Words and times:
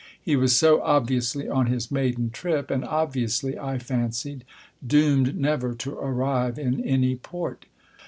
He 0.19 0.35
was 0.35 0.57
so 0.57 0.81
obviously 0.81 1.47
on 1.47 1.67
his 1.67 1.91
maiden 1.91 2.31
trip, 2.31 2.71
and 2.71 2.83
obviously, 2.83 3.55
I 3.59 3.77
fancied, 3.77 4.43
doomed 4.83 5.37
never 5.37 5.75
to 5.75 5.93
arrive 5.93 6.57
in 6.57 6.81
any 6.83 7.15
port. 7.15 7.67